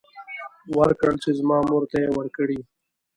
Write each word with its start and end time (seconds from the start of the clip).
ورکړ 0.77 1.11
چې 1.23 1.29
زما 1.39 1.57
مور 1.69 1.83
ته 1.91 1.95
يې 2.03 2.09
ورکړي. 2.17 2.59